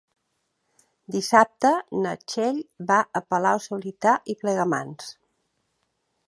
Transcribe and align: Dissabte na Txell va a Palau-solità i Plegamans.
Dissabte 1.15 1.69
na 2.05 2.13
Txell 2.31 2.57
va 2.93 2.97
a 3.19 3.21
Palau-solità 3.35 4.15
i 4.35 4.41
Plegamans. 4.41 5.13